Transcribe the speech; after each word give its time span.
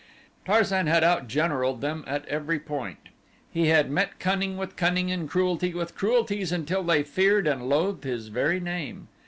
Tarzan 0.45 0.87
had 0.87 1.03
out 1.03 1.27
generaled 1.27 1.81
them 1.81 2.03
at 2.07 2.25
every 2.25 2.57
point. 2.59 3.09
He 3.51 3.67
had 3.67 3.91
met 3.91 4.17
cunning 4.17 4.57
with 4.57 4.75
cunning 4.75 5.11
and 5.11 5.29
cruelty 5.29 5.75
with 5.75 5.93
cruelties 5.95 6.51
until 6.51 6.81
they 6.81 7.03
feared 7.03 7.45
and 7.45 7.69
loathed 7.69 8.03
his 8.05 8.29
very 8.29 8.59
name. 8.59 9.09